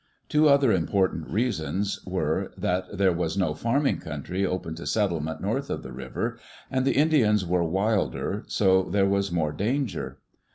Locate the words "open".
4.43-4.73